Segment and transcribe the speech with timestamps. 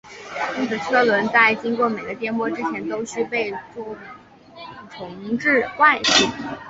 [0.57, 3.53] 因此车轮在经过每个颠簸之前都须被
[4.95, 6.27] 重置惯性。